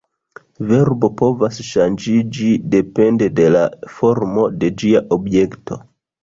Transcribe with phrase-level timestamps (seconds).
[0.69, 3.61] Verbo povas ŝanĝiĝi depende de la
[3.99, 5.81] formo de ĝia objekto.